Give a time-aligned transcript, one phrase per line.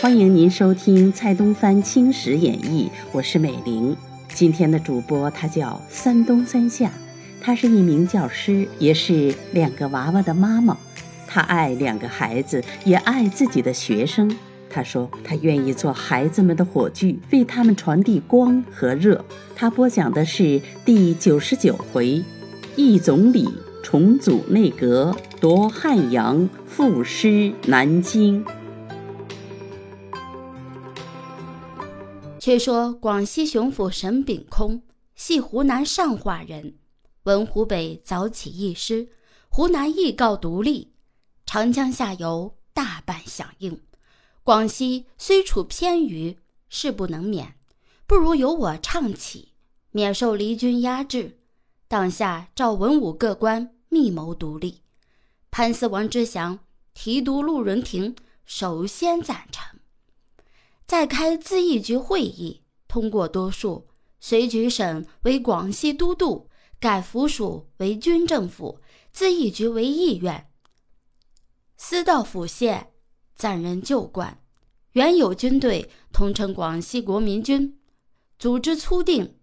[0.00, 3.94] 欢迎您收听蔡东藩青史演义，我是美玲。
[4.32, 6.90] 今天的主播他叫三东三夏，
[7.42, 10.74] 他是一名教师，也是两个娃娃的妈妈。
[11.26, 14.34] 他爱两个孩子，也爱自己的学生。
[14.70, 19.22] 他说他愿意做孩子们的火炬，为他们传递光和热。
[19.54, 22.24] 他播讲的是第九十九回：
[22.76, 23.48] 易总理
[23.84, 28.44] 重组内阁，夺汉阳，赋诗南京。
[32.40, 34.82] 却说广西巡抚沈秉空
[35.14, 36.74] 系湖南上化人，
[37.22, 39.08] 闻湖北早起义师，
[39.48, 40.94] 湖南亦告独立，
[41.46, 43.80] 长江下游大半响应。
[44.42, 47.54] 广西虽处偏隅，势不能免，
[48.04, 49.50] 不如由我唱起，
[49.92, 51.38] 免受离军压制。
[51.86, 54.82] 当下召文武各官密谋独立，
[55.50, 56.58] 潘思王之祥、
[56.92, 59.78] 提督陆仁廷首先赞成。
[60.86, 63.86] 再开咨议局会议，通过多数，
[64.20, 66.48] 随举省为广西都督，
[66.80, 68.80] 改府署为军政府，
[69.14, 70.50] 咨议局为议院。
[71.76, 72.92] 司道府县
[73.34, 74.42] 暂任旧官，
[74.92, 77.78] 原有军队统称广西国民军，
[78.38, 79.36] 组织初定。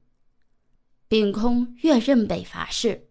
[1.12, 3.10] 秉空跃任北伐事，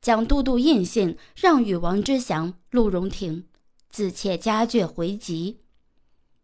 [0.00, 3.46] 将都督印信让与王之祥、陆荣廷，
[3.88, 5.60] 自窃家眷回籍。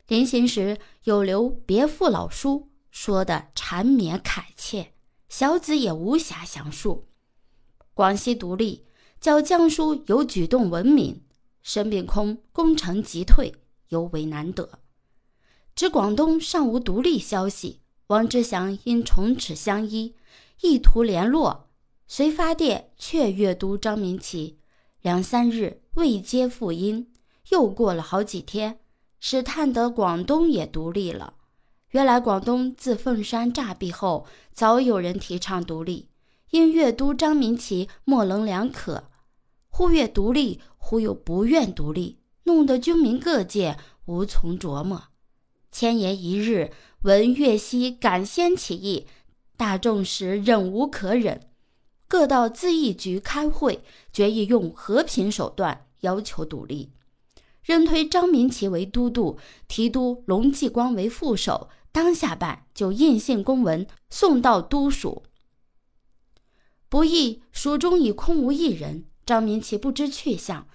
[0.06, 4.92] 临行时有留别父老书，说的缠绵恳切，
[5.28, 7.08] 小子也无暇详述。
[7.95, 8.84] 广西独立，
[9.20, 11.25] 较江苏有举动闻名，
[11.64, 13.53] 沈秉空攻城即退，
[13.89, 14.78] 尤为难得。
[15.75, 20.14] 知广东尚无独立消息，王之祥因虫齿相依，
[20.61, 21.69] 意图联络，
[22.06, 24.58] 遂发电却阅读张明启，
[25.00, 27.12] 两三日未接复音，
[27.50, 28.78] 又过了好几天。
[29.25, 31.35] 使探得广东也独立了。
[31.91, 36.08] 原来广东自凤山诈毙后，早有人提倡独立，
[36.51, 39.05] 因粤都张明启模棱两可，
[39.68, 45.05] 忽愿独立，忽又不愿独立，弄得军民各界无从琢磨。
[45.70, 49.07] 千言一日，闻粤西敢先起义，
[49.62, 51.40] 大众时忍无可忍，
[52.08, 56.90] 各到咨议局开会，决议用和平手段要求独立。
[57.62, 61.68] 仍推张明奇为都督，提督龙继光为副手。
[61.92, 65.23] 当下办就印信公文送到都署。
[66.89, 70.67] 不意蜀中已空无一人，张明奇不知去向，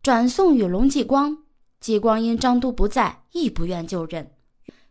[0.00, 1.38] 转送与龙继光。
[1.80, 4.30] 继光因张都不在，亦不愿就任，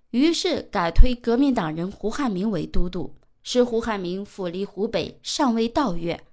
[0.10, 6.24] 于是改推革命党人胡汉民为都督，使胡汉民府离湖北尚未到粤，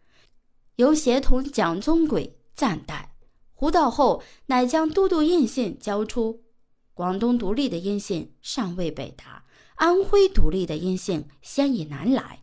[0.76, 3.14] 由协同蒋宗轨暂代。
[3.54, 6.42] 胡到后，乃将都督印信交出。
[6.94, 9.44] 广东独立的音信尚未北达，
[9.76, 12.42] 安徽独立的音信先已南来。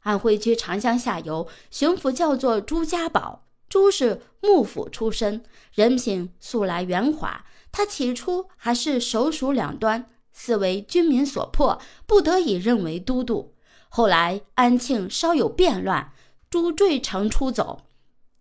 [0.00, 7.44] 安徽居长江下游，巡抚叫做朱家宝，朱是幕府出身，人品素来圆滑。
[7.72, 13.55] 他起初还是手属两端，似为军民所迫，不得已任为都督。
[13.88, 16.12] 后来安庆稍有变乱，
[16.50, 17.82] 朱坠城出走。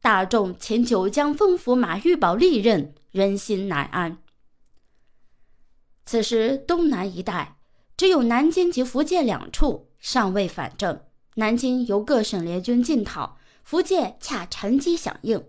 [0.01, 4.19] 大众请九江封府马玉宝历任，人心难安。
[6.05, 7.57] 此时东南一带
[7.97, 11.01] 只有南京及福建两处尚未反正，
[11.35, 15.43] 南京由各省联军进讨，福建恰乘机响应。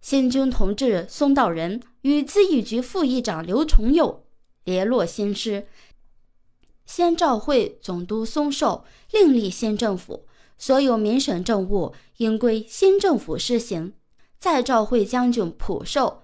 [0.00, 4.24] 新军同志松道人与自议局副议长刘崇佑
[4.64, 5.66] 联络新师，
[6.86, 10.26] 先召会总督松寿，另立新政府。
[10.56, 13.92] 所有民省政务应归新政府施行。
[14.38, 16.22] 再召会将军普寿，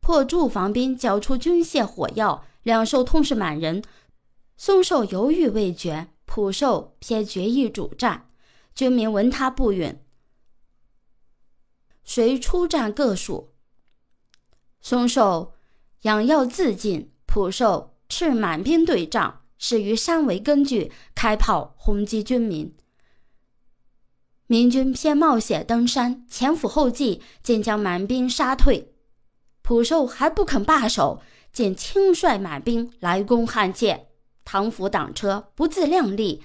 [0.00, 2.46] 破驻防兵，交出军械火药。
[2.62, 3.82] 两寿通是满人，
[4.56, 8.30] 松寿犹豫未决，普寿偏决意主战。
[8.74, 9.98] 军民闻他不允，
[12.04, 13.52] 遂出战各属。
[14.80, 15.54] 松寿
[16.02, 22.74] 仰要自尽，普寿斥满兵对仗，是于山为根据，开炮轰击军民。
[24.46, 28.92] 明军偏冒险登山，前赴后继，竟将满兵杀退。
[29.62, 31.20] 普寿还不肯罢手，
[31.52, 34.06] 竟亲率满兵来攻汉界。
[34.44, 36.44] 唐府挡车，不自量力，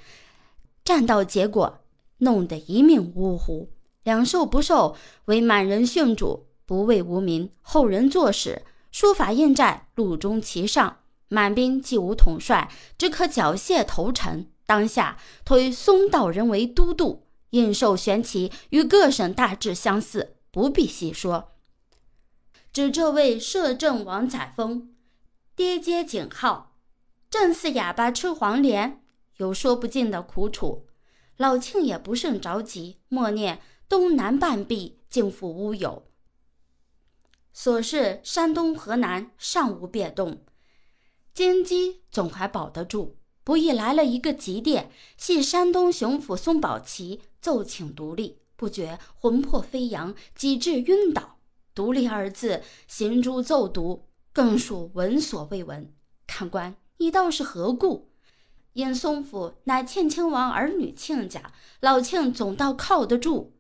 [0.84, 1.82] 战到结果
[2.18, 3.70] 弄得一命呜呼。
[4.04, 7.52] 两寿不受，为满人殉主，不畏无名。
[7.62, 11.01] 后人作史，书法印在路中其上。
[11.34, 14.48] 满兵既无统帅，只可缴械投诚。
[14.66, 17.26] 当下推松道人为都督。
[17.52, 21.54] 印绶玄旗与各省大致相似，不必细说。
[22.74, 24.88] 指这位摄政王载沣，
[25.56, 26.76] 跌阶警号，
[27.30, 29.02] 正似哑巴吃黄连，
[29.38, 30.86] 有说不尽的苦楚。
[31.38, 36.04] 老庆也不甚着急，默念东南半壁尽付乌有。
[37.54, 40.42] 所是山东、河南尚无变动，
[41.34, 43.18] 金鸡总还保得住。
[43.44, 51.38] 不意来了一个急电，系山东巡抚宋宝琦奏请独立，不觉魂魄飞扬，几至晕倒。
[51.74, 55.92] 独立二字，行诸奏读，更属闻所未闻。
[56.28, 58.12] 看官，你倒是何故？
[58.74, 63.54] 因松府乃庆亲王儿女亲家，老庆总倒靠得住。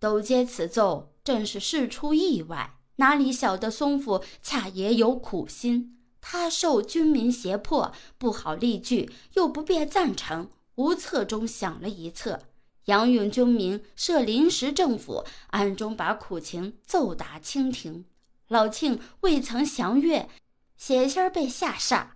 [0.00, 5.98] 都接此奏，正是事出意外，哪里晓得松府恰也有苦心。
[6.22, 12.40] 他受军民胁迫，不好立据，又不便赞成，无策中想了一策，
[12.86, 18.06] 杨允军民设临时政府，暗中把苦情奏达清廷。
[18.48, 20.30] 老庆未曾详阅，
[20.76, 22.10] 险些儿被吓煞。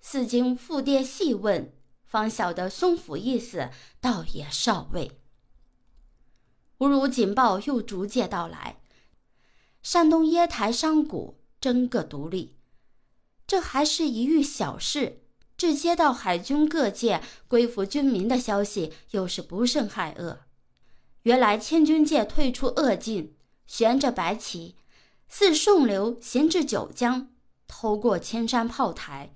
[0.00, 1.72] 四经复电细问，
[2.04, 3.70] 方晓得松府意思，
[4.00, 5.20] 倒也少未。
[6.78, 8.80] 吾如警报又逐渐到来，
[9.82, 12.55] 山东烟台商贾争个独立，
[13.46, 15.18] 这还是一遇小事；
[15.56, 20.38] 至接到海军各界归附军民的消息，又是不胜骇愕。
[21.22, 23.34] 原来千军界退出鄂境，
[23.66, 24.76] 悬着白旗，
[25.28, 27.30] 似顺流行至九江，
[27.66, 29.34] 偷过千山炮台。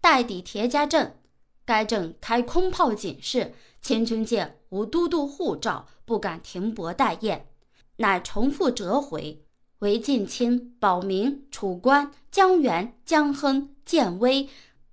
[0.00, 1.20] 待抵铁家镇，
[1.64, 7.48] 该镇开空炮警示，千军界无都督护照，不敢停泊待验，
[7.96, 9.43] 乃重复折回，
[9.84, 14.48] 为晋清、保明、楚关、江源、江亨、建威、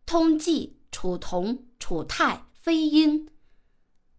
[0.06, 3.30] 通济、楚同、楚泰、飞鹰、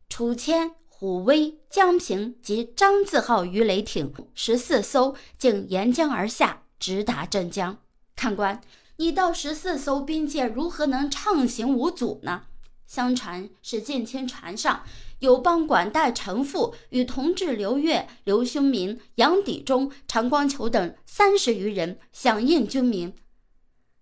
[0.08, 7.76] 楚谦、虎威、江平及张字号鱼雷艇十四艘，竟沿江而下，直达镇江。
[8.16, 8.58] 看官。
[8.96, 12.44] 你到十四艘兵舰如何能畅行无阻呢？
[12.92, 14.84] 相传是近亲船上
[15.20, 23.14] 有帮管带陈父与同治刘越、刘兄明、杨底忠、常光求等三十余人响应军民，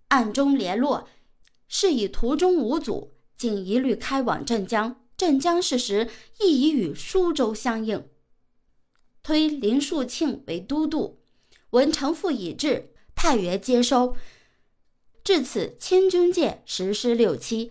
[0.09, 1.09] 暗中联络，
[1.69, 5.01] 是以途中无阻，竟一律开往镇江。
[5.17, 6.09] 镇江事时
[6.41, 8.09] 亦已与苏州相应，
[9.23, 11.21] 推林树庆为都督。
[11.71, 14.17] 闻陈父已至，派员接收。
[15.23, 17.71] 至此，清军界实施六七，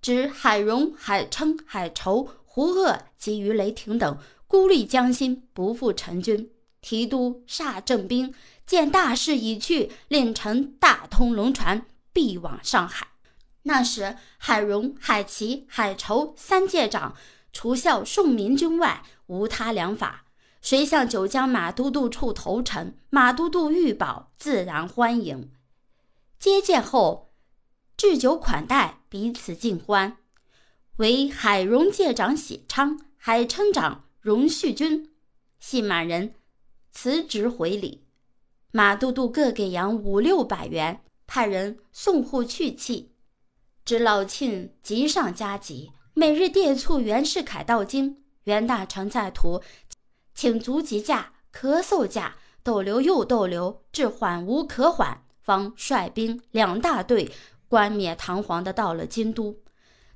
[0.00, 6.50] 指海荣、海称、海筹、胡鄂及于雷霆等孤立江心，不负陈军。
[6.80, 8.32] 提督煞镇兵
[8.64, 13.08] 见大势已去，令臣大通龙船，必往上海。
[13.64, 17.14] 那时，海荣、海奇、海筹三界长，
[17.52, 20.24] 除效宋明军外，无他良法。
[20.62, 25.50] 谁向九江马都督处投诚，马都督玉宝自然欢迎。
[26.38, 27.34] 接见后，
[27.98, 30.16] 置酒款待，彼此尽欢。
[30.96, 35.10] 为海荣界长喜昌、海称长荣旭军，
[35.58, 36.34] 系满人，
[36.90, 38.06] 辞职回礼。
[38.70, 43.12] 马都督各给洋五六百元，派人送户去气。
[43.84, 48.22] 知老庆急上加急，每日电促袁世凯到京。
[48.44, 49.60] 袁大成在途，
[50.34, 55.24] 请足疾驾、咳嗽驾，逗留又逗留，至缓无可缓。
[55.42, 57.32] 方率兵两大队，
[57.70, 59.60] 冠冕堂皇的到了京都。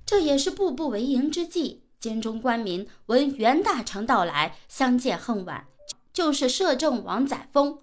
[0.04, 1.84] 这也是步步为营之计。
[2.00, 5.68] 京中官民闻袁大成到来，相见恨晚，
[6.12, 7.78] 就是摄政王载沣，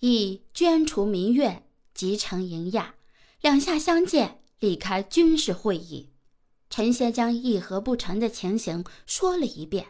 [0.00, 1.62] 亦捐除民怨，
[1.94, 2.96] 集成营亚。
[3.40, 6.10] 两下相见，离开军事会议。
[6.68, 9.86] 陈先将议和不成的情形说了一遍。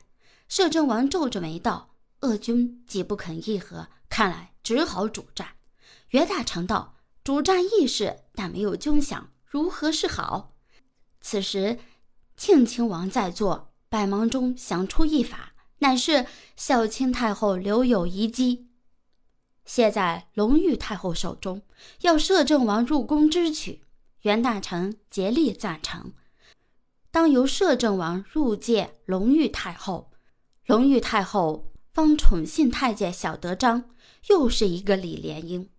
[0.47, 5.57] 摄政王皱着眉道：“鄂军既不肯议和，看来只好主战。”
[6.11, 6.94] 袁大成道
[7.25, 10.53] ：“主战义士，但没有军饷，如何是好？”
[11.23, 11.79] 此时，
[12.37, 18.69] 庆亲王在座，百忙中想出一法，乃是孝钦太后留有遗机，
[19.65, 21.63] 现在隆裕太后手中，
[22.03, 23.81] 要摄政王入宫支取。
[24.21, 26.13] 袁大臣竭力赞成，
[27.11, 30.11] 当由摄政王入见隆裕太后。
[30.67, 33.91] 隆裕太后方宠信太监小德章，
[34.29, 35.71] 又是一个李莲英。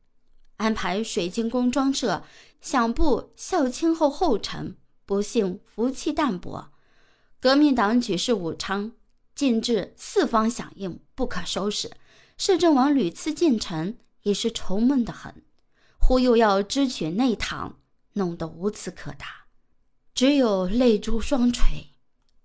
[0.58, 2.24] 安排水晶宫装设，
[2.62, 6.72] 想步孝钦后后尘，不幸福气淡薄。
[7.40, 8.94] 革命党举事武昌，
[9.36, 11.92] 进至四方响应，不可收拾。
[12.38, 15.44] 摄政王屡次进城，也是愁闷的很。
[15.98, 17.80] 忽又要支取内堂，
[18.14, 19.48] 弄得无词可答，
[20.14, 21.94] 只有泪珠双垂。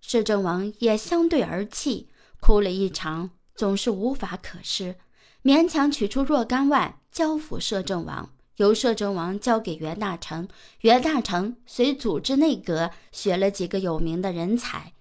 [0.01, 2.09] 摄政王也相对而泣，
[2.41, 4.97] 哭了一场，总是无法可施，
[5.43, 10.49] 勉强取出若干万交付摄政王，由摄政王交给袁大成，
[10.81, 14.93] 袁大成随组织内阁，选了几个有名的人才，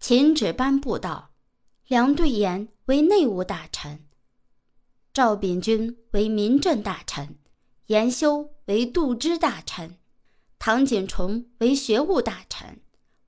[0.00, 1.30] 秦旨颁布道：
[1.88, 4.06] 梁对言为内务大臣，
[5.12, 7.36] 赵秉钧为民政大臣，
[7.88, 9.98] 严修为度支大臣，
[10.58, 12.80] 唐景崇为学务大臣。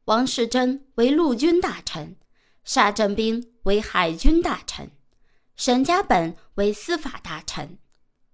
[0.07, 2.17] 王世贞为陆军大臣，
[2.65, 4.91] 沙振兵为海军大臣，
[5.57, 7.79] 沈家本为司法大臣，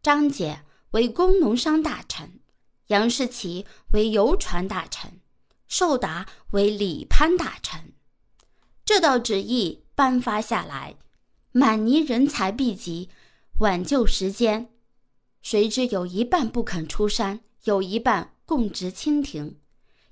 [0.02, 0.62] 张杰
[0.92, 2.40] 为工农商大臣，
[2.86, 5.20] 杨士奇为邮传大臣，
[5.68, 7.92] 寿达为礼潘大臣。
[8.84, 10.96] 这道旨意颁发下来，
[11.52, 13.10] 满泥人才毕集，
[13.60, 14.70] 挽救时间。
[15.42, 19.58] 谁知有一半不肯出山，有一半供职清廷，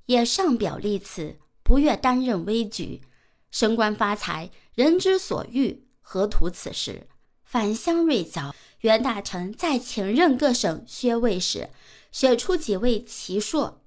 [0.07, 1.39] 也上表立此。
[1.63, 3.03] 不愿担任危局，
[3.51, 7.07] 升官发财，人之所欲，何图此事？
[7.43, 11.69] 返乡瑞早，袁大臣在请任各省薛位时，
[12.11, 13.83] 选出几位奇硕，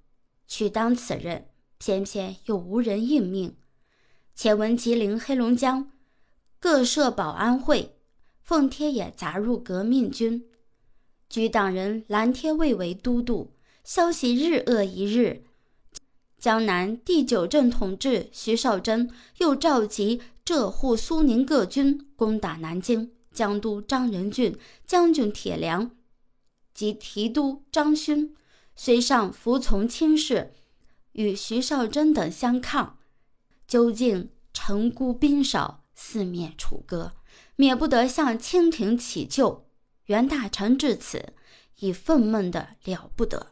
[0.48, 1.48] 去当此任，
[1.80, 3.58] 偏偏又无人应命。
[4.36, 5.92] 且闻吉林、黑龙江
[6.60, 7.98] 各设保安会，
[8.44, 10.46] 奉天也杂入革命军，
[11.28, 15.46] 举党人蓝贴卫为都督，消息日恶一日。
[16.42, 25.92] 江南第九镇统治徐绍贞又召集浙沪苏宁各军攻打南京，江都张仁俊、将军铁良
[26.74, 28.36] 及提督张勋
[28.76, 30.56] 虽上服从亲事，
[31.12, 32.98] 与徐绍贞等相抗，
[33.68, 37.12] 究竟城孤兵少，四面楚歌，
[37.56, 39.68] 免不得向清廷乞救。
[40.06, 41.34] 袁大成至此
[41.82, 43.52] 已愤懑的了不得。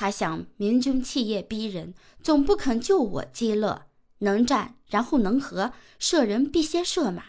[0.00, 3.86] 他想，明军气焰逼人，总不肯救我击乐。
[4.18, 7.24] 能战，然后能和，射人必先射马。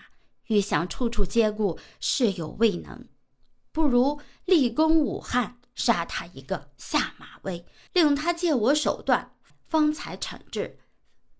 [0.49, 3.07] 欲想处处兼顾，事有未能，
[3.71, 9.35] 不如立功武汉，杀他一个下马威，令他借我手段，
[9.67, 10.77] 方才惩治，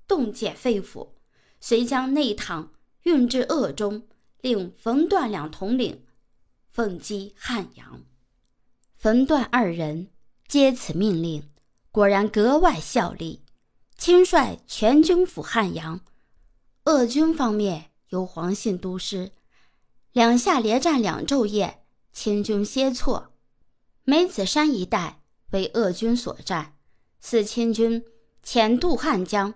[0.07, 1.09] 冻结肺腑。
[1.61, 4.07] 遂将内堂运至鄂中，
[4.41, 6.03] 令冯段两统领，
[6.71, 8.01] 奉击汉阳。
[8.95, 10.09] 冯段二人。
[10.49, 11.43] 接此命令，
[11.91, 13.43] 果然格外效力。
[13.95, 15.99] 亲率全军赴汉阳，
[16.85, 19.31] 鄂军方面由黄信督师。
[20.11, 23.31] 两下连战两昼夜，清军歇挫。
[24.03, 26.73] 梅子山一带为鄂军所占。
[27.19, 28.03] 四清军
[28.41, 29.53] 潜渡汉江，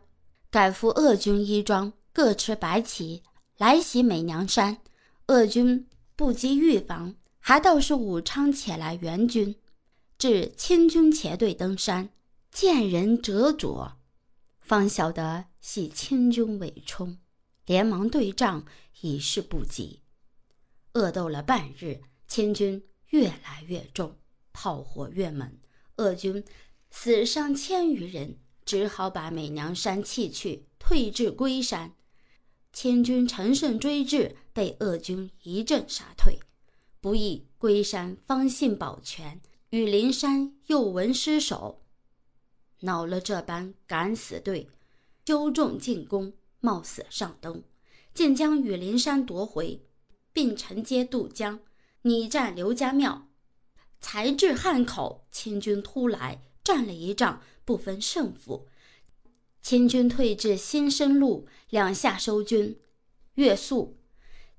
[0.52, 3.24] 改服鄂军衣装，各持白旗
[3.58, 4.78] 来袭美娘山。
[5.26, 9.56] 鄂军不及预防，还倒是武昌且来援军。
[10.24, 12.10] 至清军前队登山，
[12.50, 13.98] 见人折左，
[14.62, 17.18] 方晓得系清军伪冲，
[17.65, 18.63] 连忙对仗，
[19.01, 20.00] 已是不及。
[20.94, 24.15] 恶斗了半日，清军越来越重，
[24.53, 25.58] 炮火越猛，
[25.98, 26.42] 鄂军
[26.89, 31.96] 死伤千余人，只好把美娘山弃去，退至龟山。
[32.72, 36.39] 清军乘胜追至，被鄂军一阵杀退，
[37.01, 39.42] 不意龟山方信保全。
[39.74, 41.82] 羽林山又闻失守，
[42.82, 44.70] 恼了这般敢死队，
[45.25, 47.63] 纠众进攻，冒死上登，
[48.13, 49.84] 竟将羽林山夺回，
[50.32, 51.60] 并承接渡江，
[52.03, 53.30] 拟占刘家庙。
[54.00, 58.68] 才至汉口，清军突来，战了一仗，不分胜负。
[59.60, 62.80] 清军退至新生路，两下收军。
[63.34, 63.98] 月宿，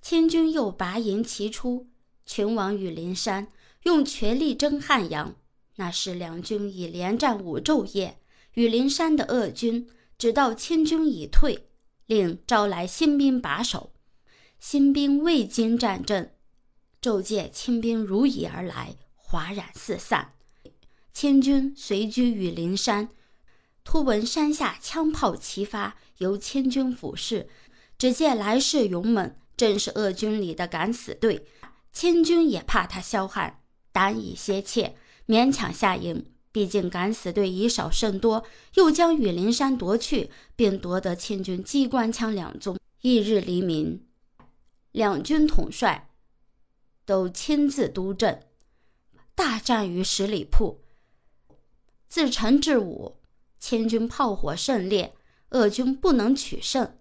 [0.02, 1.86] 清军又拔营齐出，
[2.26, 3.52] 群往羽林山。
[3.84, 5.36] 用全力征汉阳，
[5.76, 8.18] 那时两军已连战五昼夜。
[8.54, 11.66] 羽林山的鄂军直到清军已退，
[12.06, 13.92] 令招来新兵把守。
[14.58, 16.34] 新兵未经战阵，
[17.00, 20.32] 骤见清兵如蚁而来，哗然四散。
[21.12, 23.10] 清军随居羽林山，
[23.84, 27.48] 突闻山下枪炮齐发，由清军俯视，
[27.98, 31.46] 只见来势勇猛，正是鄂军里的敢死队。
[31.92, 33.60] 清军也怕他萧悍。
[33.94, 34.96] 胆以歇怯，
[35.28, 36.26] 勉强下营。
[36.50, 42.76] 毕竟敢死队以少胜多，又将雨林山夺去，并夺得清军机关枪两宗。
[43.02, 44.04] 翌日黎明，
[44.90, 46.10] 两军统帅
[47.04, 48.42] 都亲自督阵，
[49.34, 50.80] 大战于十里铺。
[52.08, 53.16] 自晨至午，
[53.58, 55.14] 清军炮火甚烈，
[55.50, 56.96] 鄂军不能取胜，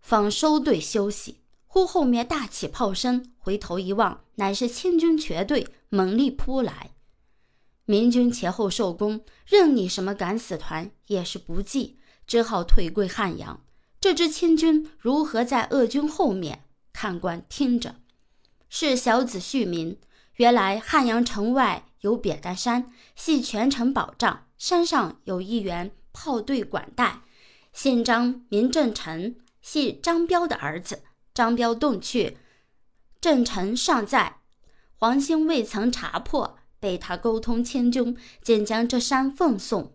[0.00, 1.43] 方收队休息。
[1.74, 6.92] 忽后面大起炮声，回头一望，乃是清军全队猛力扑来。
[7.84, 13.64] 明军前后受攻，任你什么敢死团也是不济，只好退归汉阳。
[14.00, 16.62] 这支清军如何在鄂军后面，
[16.92, 17.96] 看官听着。
[18.68, 19.98] 是小子续名。
[20.36, 24.46] 原来汉阳城外有扁担山，系全城保障。
[24.56, 27.22] 山上有一员炮队管带，
[27.72, 31.02] 姓张，名正臣，系张彪的儿子。
[31.34, 32.38] 张彪动去，
[33.20, 34.36] 郑成尚在。
[34.94, 39.92] 黄兴未曾查破，被他沟通清军，竟将这山奉送。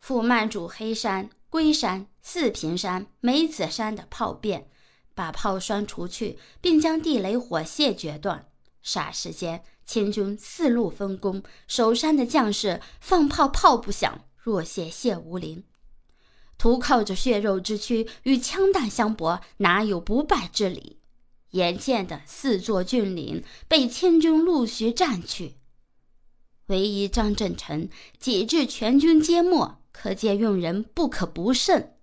[0.00, 4.68] 赴曼主黑山、龟山、四平山、梅子山的炮变，
[5.14, 8.48] 把炮栓除去，并将地雷火械决断。
[8.84, 15.62] 霎时间，清军四路分工，守山的将士放炮炮不响，若血血无灵。
[16.62, 21.00] 徒靠着血肉之躯与枪弹相搏，哪有不败之理？
[21.50, 25.56] 眼见的四座峻岭被清军陆续占去，
[26.66, 27.88] 唯一张振成
[28.20, 31.96] 几至全军皆没，可见用人不可不慎。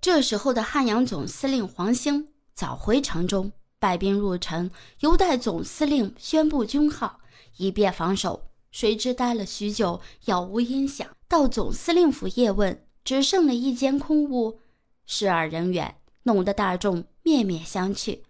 [0.00, 7.20] 这时候的汉阳总司令黄兴早回城中，败兵入城，犹待总司令宣布军号，
[7.58, 8.46] 以便防守。
[8.70, 11.06] 谁知待了许久，杳无音响。
[11.28, 14.60] 到总司令府夜问，只剩了一间空屋，
[15.06, 18.20] 十二人远，弄得大众面面相觑。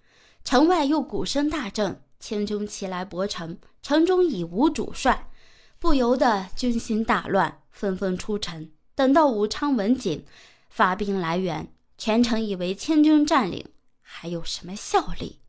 [0.43, 5.31] 城外又鼓声大震，清军齐来博城，城中已无主帅，
[5.79, 8.71] 不由得军心大乱，纷纷出城。
[8.95, 10.25] 等到武昌文景
[10.69, 13.67] 发兵来援，全城以为清军占领，
[14.01, 15.41] 还有什么效力？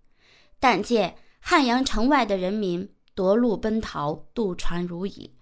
[0.60, 5.36] 但见汉阳城外的人民夺路奔逃，渡船如蚁，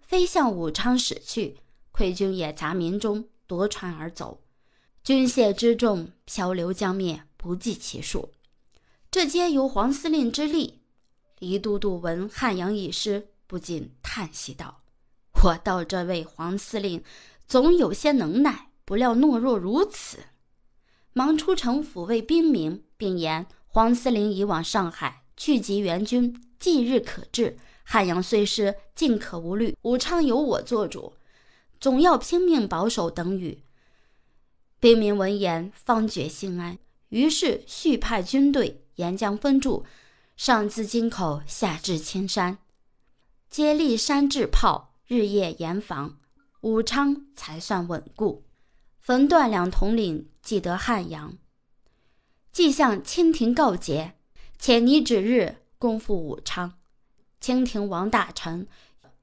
[0.00, 1.58] 飞向武昌驶去。
[1.92, 4.40] 溃军也杂民中夺船而走，
[5.04, 8.30] 军械之众漂流江面，不计其数。
[9.10, 10.80] 这皆由黄司令之力。
[11.38, 14.82] 黎都督闻汉阳已失，不禁叹息道
[15.42, 17.02] ：“我道这位黄司令
[17.46, 20.18] 总有些能耐，不料懦弱如此。”
[21.12, 27.58] 忙出城抚慰兵民，并言黄司令已往上海聚集援军，即日可至。
[27.84, 29.76] 汉阳虽失，尽可无虑。
[29.82, 31.12] 武昌由我做主，
[31.82, 33.10] 总要拼命保守。
[33.10, 33.64] 等语。
[34.78, 38.84] 兵民闻言，方觉心安，于是续派军队。
[38.96, 39.84] 沿江分驻，
[40.36, 42.58] 上自京口，下至青山，
[43.50, 46.18] 接力山制炮，日夜严防，
[46.60, 48.44] 武昌才算稳固。
[49.00, 51.36] 冯段两统领既得汉阳，
[52.52, 54.14] 即向清廷告捷，
[54.56, 56.74] 且拟指日攻复武昌。
[57.40, 58.68] 清廷王大臣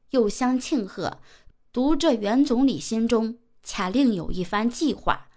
[0.10, 1.22] 又相庆贺，
[1.72, 5.28] 读这原总理心中恰另有一番计划。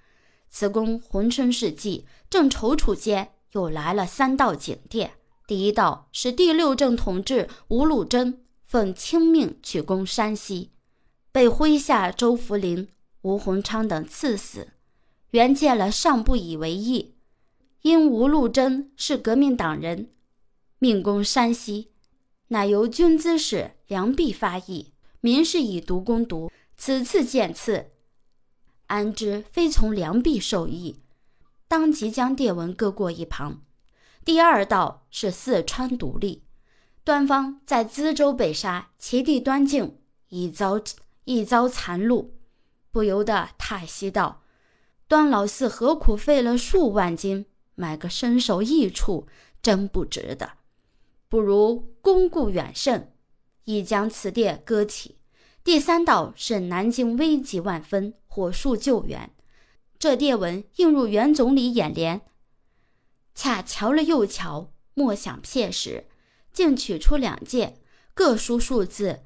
[0.48, 3.32] 此公浑身是计，正踌躇间。
[3.52, 5.12] 又来了三道警电。
[5.46, 10.70] 第一道是第六镇统治吴禄贞奉亲命去攻山西，
[11.30, 12.88] 被麾下周福林、
[13.20, 14.68] 吴鸿昌等刺死。
[15.32, 17.14] 原见了尚不以为意，
[17.82, 20.08] 因吴禄贞是革命党人，
[20.78, 21.90] 命攻山西，
[22.48, 24.91] 乃由军资使梁弼发意，
[25.24, 27.92] 民是以毒攻毒，此次见刺，
[28.88, 30.98] 安知非从良弼受益？
[31.68, 33.62] 当即将电文搁过一旁。
[34.24, 36.42] 第二道是四川独立，
[37.04, 39.96] 端方在资州被杀，其弟端敬
[40.30, 40.82] 已遭
[41.24, 42.30] 一遭残戮，
[42.90, 44.42] 不由得叹息道
[45.06, 49.28] ：“端老四何苦费了数万金买个身首异处，
[49.62, 50.54] 真不值得。
[51.28, 53.11] 不如功固远胜，
[53.64, 55.18] 已将此电搁起。”
[55.64, 59.30] 第三道是南京危急万分，火速救援。
[59.98, 62.22] 这电文映入袁总理眼帘，
[63.34, 66.08] 恰瞧了又瞧，莫想片时，
[66.52, 67.78] 竟取出两件，
[68.12, 69.22] 各书数字，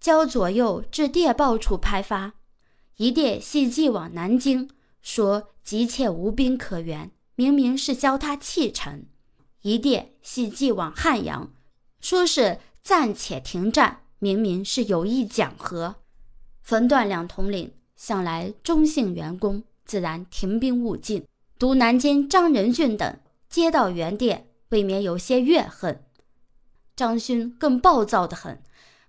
[0.00, 2.32] 交左右至电报处派发。
[2.96, 4.70] 一电系寄往南京，
[5.02, 9.02] 说急切无兵可援，明明是教他弃城；
[9.60, 11.52] 一电系寄往汉阳，
[12.00, 15.96] 说是暂且停战，明明是有意讲和。
[16.62, 19.64] 冯段两统领向来忠信员工。
[19.84, 21.26] 自然停兵勿进。
[21.58, 23.18] 读南京张仁俊等
[23.48, 26.04] 接到原电，未免有些怨恨。
[26.96, 28.62] 张勋更暴躁得很，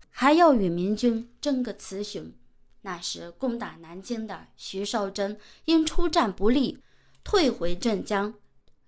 [0.10, 2.34] 还要与明军争个雌雄。
[2.82, 6.80] 那时攻打南京的徐绍贞因出战不利，
[7.24, 8.34] 退回镇江，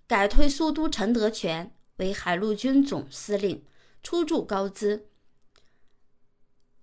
[0.06, 3.62] 改推苏都陈德全为海陆军总司令，
[4.06, 5.00] 出驻高淄。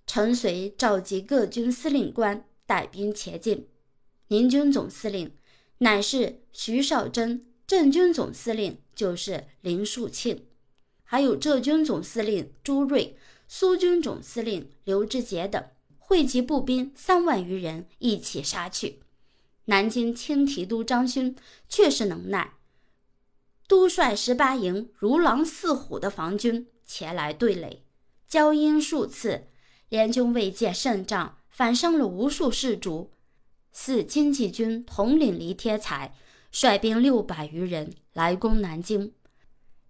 [0.06, 3.70] 陈遂召集各军司令官带兵前进。
[4.28, 5.34] 宁军总司令
[5.78, 10.48] 乃是徐绍贞，镇军总司令就是林树庆，
[11.06, 15.64] 还有浙军总司令朱瑞、苏军总司令刘志杰等，
[15.98, 19.00] 汇集步兵三万余人一起杀去。
[19.68, 21.34] 南京清提督张勋
[21.70, 22.56] 确实能耐，
[23.68, 27.84] 督率十八营如狼似虎的防军前来对垒，
[28.28, 29.48] 交因数次，
[29.90, 33.12] 联军未借胜仗，反伤了无数士卒。
[33.72, 36.14] 四经济军统领黎天才
[36.52, 39.14] 率兵六百余人来攻南京，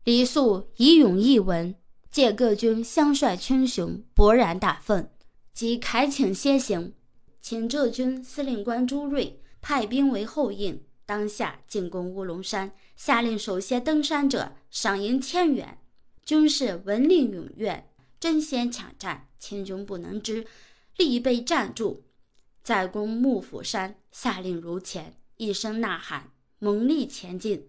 [0.05, 1.75] 李肃以勇译文，
[2.09, 5.09] 借各军相率群雄，勃然大愤，
[5.51, 6.93] 即凯请先行。
[7.41, 15.79] 请浙军司令官朱瑞派兵为后应，当下进攻乌龙山，下令首先登山者赏银千元。
[16.25, 20.45] 军士闻令踊跃，争先抢占，秦军不能支，
[20.95, 22.05] 力被占住。
[22.63, 27.67] 在攻幕府山，下令如前，一声呐喊，猛力前进。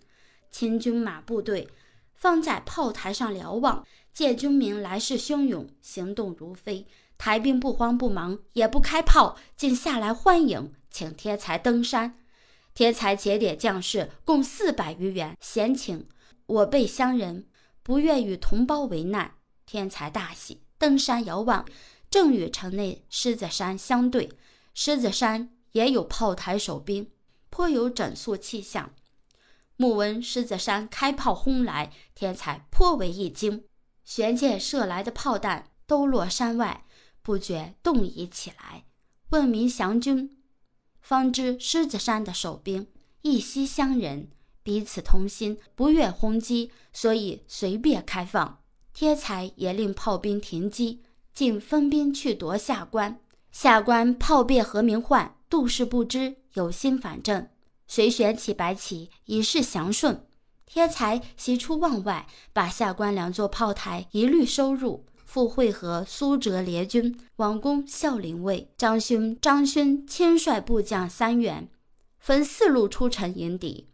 [0.53, 1.69] 秦军马部队
[2.15, 6.87] 放在炮台上瞭望，见军民来势汹涌，行动如飞。
[7.19, 12.21] 台兵不慌不忙，也不开炮，竟下来欢迎，请天才登山。
[12.75, 16.09] 天才节点将士共四百余员，闲请
[16.47, 17.47] 我辈乡人
[17.85, 19.37] 不愿与同胞为难。
[19.65, 21.65] 天才大喜，登山遥望，
[22.11, 24.31] 正与城内狮子山相对。
[24.75, 27.11] 狮子山也有炮台守兵，
[27.49, 28.93] 颇有整肃气象。
[29.77, 33.65] 目闻狮子山开炮轰来，天才颇为一惊，
[34.05, 36.85] 悬剑射来的炮弹都落山外，
[37.23, 38.85] 不觉动移起来。
[39.31, 40.43] 问明降军，
[41.05, 42.87] 方知狮子山的守兵
[43.21, 44.29] 一息相人，
[44.62, 48.61] 彼此同心，不愿轰击，所以随便开放。
[48.95, 51.03] 天才也令炮兵停机，
[51.35, 53.21] 竟分兵去夺下关。
[53.53, 57.49] 下官炮变何名唤，杜氏不知，有心反正，
[57.87, 60.27] 遂选起白旗，以示降顺。
[60.64, 68.73] 天才喜出望外，把下关两座炮台一律收入，复会合苏浙联军，往攻孝陵卫。
[68.79, 71.68] 张勋、张勋亲率部将三员，
[72.20, 73.88] 分四路出城迎敌。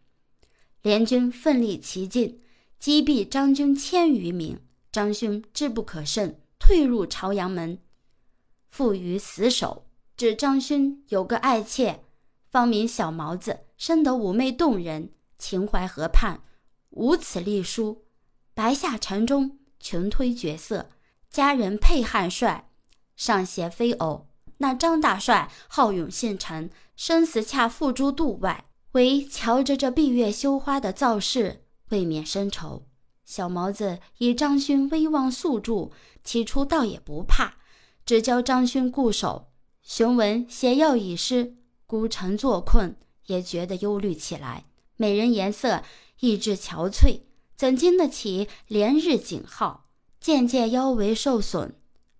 [0.83, 2.39] 联军奋力齐进，
[2.77, 4.59] 击毙张军千余名。
[4.91, 7.79] 张勋志不可胜，退入朝阳门。
[8.69, 12.03] 负于死守，指张勋有个爱妾，
[12.51, 16.43] 方名小毛子，生得妩媚动人，情怀河畔，
[16.91, 18.03] 无此隶书。
[18.53, 20.91] 白下城中，群推绝色，
[21.31, 22.69] 家人配汉帅，
[23.15, 24.27] 上写非偶。
[24.57, 32.85] 那张大帅好勇姓陈，生死恰付诸度外，唯瞧着这闭月羞花的造势，未免生愁。
[33.23, 35.91] 小毛子以张勋威望素著，
[36.21, 37.55] 起初倒也不怕。
[38.05, 41.55] 只教张勋固守，熊文写药已失，
[41.87, 44.65] 孤城坐困，也觉得忧虑起来。
[44.97, 45.83] 美人颜色
[46.19, 47.21] 意志憔悴，
[47.55, 49.85] 怎经得起连日警号？
[50.21, 51.73] 渐渐腰围受损，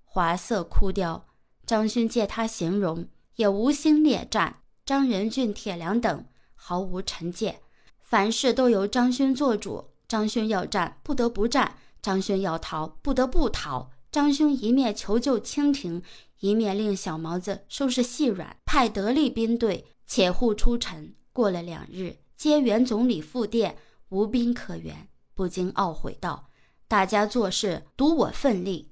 [0.04, 1.28] 华色枯凋。
[1.68, 4.64] 张勋借他形容，也无心列战。
[4.84, 7.62] 张仁俊、铁良等毫无成见，
[8.00, 9.92] 凡事都由张勋做主。
[10.08, 13.92] 张勋要战，不得不战；张勋要逃，不得不逃。
[14.12, 16.02] 张勋一面求救清廷，
[16.40, 21.14] 一面令小毛子收拾细软，派得力兵队且护出城。
[21.32, 23.78] 过了两日，接元总理复电，
[24.10, 26.50] 无兵可援，不禁懊悔道
[26.92, 28.90] ：“大家做事独我奋力，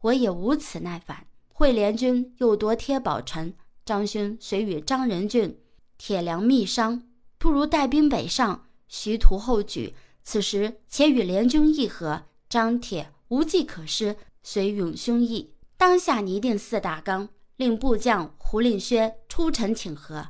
[0.00, 1.26] 我也无此耐烦。
[1.52, 3.52] 会联军又夺贴宝城，
[3.84, 5.60] 张勋虽与张仁俊、
[5.98, 7.02] 铁良密商，
[7.36, 9.94] 不如带兵北上，徐图后举。
[10.22, 20.28] 此时且与联军议和，张铁无计可施。”随永兄议，当下拟定四大纲，令部将胡令轩出城请和。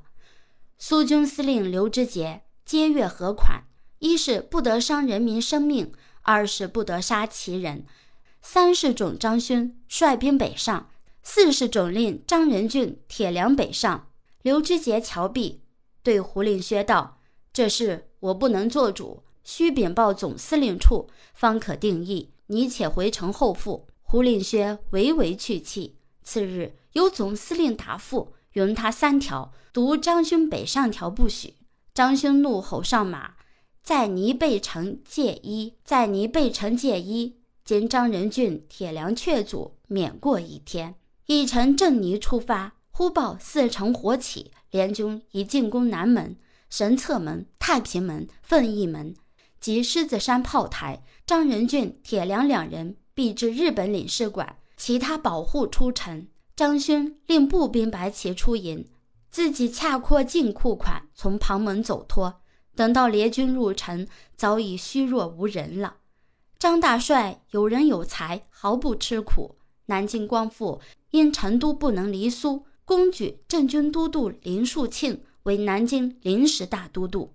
[0.77, 3.63] 苏军司令刘知杰接阅和款：
[4.01, 7.85] 一是不得伤人民生命，二是不得杀其人，
[8.41, 10.91] 三是总张勋率兵北上，
[11.23, 14.09] 四是总令张仁俊、铁良北上。
[14.43, 15.61] 刘知节瞧毕，
[16.03, 17.21] 对胡令薛道
[17.53, 22.33] ：“这事我不能做主，须禀报总司令处，方可定议。
[22.47, 25.97] 你且回城候复。”胡令薛唯唯去气。
[26.23, 31.55] 次日，由总司令答复，允他三条，独张勋北上条不许。
[31.95, 33.35] 张勋怒吼上马，
[33.83, 37.37] 在泥背城借衣，在泥背城借衣。
[37.64, 40.95] 今张仁俊、铁良却阻，免过一天。
[41.27, 46.37] 已乘正泥出发，忽报四城火起，联军已进攻南门、
[46.71, 49.14] 神策门、太平门、奋义门
[49.61, 51.05] 及狮子山炮台。
[51.27, 52.97] 张仁俊、铁良两人。
[53.14, 56.29] 必至日本领事馆，其他保护出城。
[56.57, 58.88] 张勋令步兵白旗出营，
[59.29, 62.40] 自己恰阔进库款，从旁门走脱。
[62.75, 64.07] 等到联军入城，
[64.37, 65.97] 早已虚弱无人了。
[66.59, 69.57] 张大帅有人有才，毫不吃苦。
[69.87, 70.81] 南京光复，
[71.11, 77.33] 因成都不能离苏，公举镇军都督林树庆为南京临时大都督，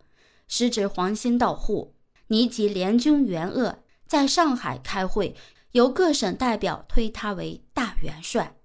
[0.48, 1.94] 时值黄兴到沪，
[2.28, 5.36] 拟及联军援鄂，在上海开会，
[5.74, 8.56] 由各省代表推他为大元帅，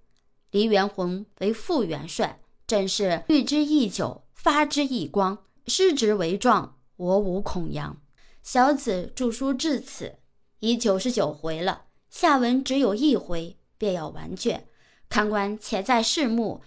[0.53, 2.39] 黎元洪为副元帅。
[2.67, 7.97] 正是欲之亦久，发之亦光，失职为状，我无恐扬。
[8.43, 10.17] 小子著书至此，
[10.59, 14.67] 已九十九回了，下文只有一回，便要完卷。
[15.09, 16.63] 看官且在拭目，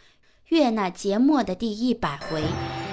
[0.49, 2.84] 阅那节末的第一百回。